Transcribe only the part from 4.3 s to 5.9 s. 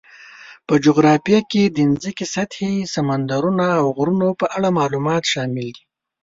په اړه معلومات شامل دي.